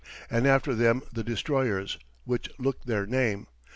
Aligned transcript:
And 0.31 0.47
after 0.47 0.73
them 0.73 1.03
the 1.13 1.23
destroyers, 1.23 1.99
which 2.25 2.49
look 2.57 2.85
their 2.85 3.05
name. 3.05 3.45